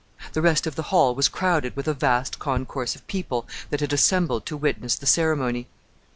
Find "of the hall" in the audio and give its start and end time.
0.65-1.13